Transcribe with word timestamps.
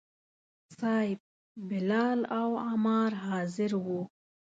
صیب، 0.79 1.19
بلال 1.69 2.19
او 2.39 2.49
عمار 2.69 3.11
حاضر 3.25 3.71
وو. 3.85 4.01